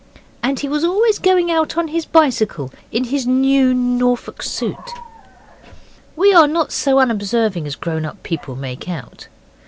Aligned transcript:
And 0.41 0.59
he 0.59 0.67
was 0.67 0.83
always 0.83 1.19
going 1.19 1.51
out 1.51 1.77
on 1.77 1.89
his 1.89 2.05
bicycle 2.05 2.71
in 2.91 3.03
his 3.03 3.27
new 3.27 3.71
Norfolk 3.71 4.41
suit. 4.41 4.75
We 6.15 6.33
are 6.33 6.47
not 6.47 6.71
so 6.71 6.97
unobserving 6.99 7.67
as 7.67 7.75
grown 7.75 8.03
up 8.03 8.23
people 8.23 8.55
make 8.55 8.89
out. 8.89 9.27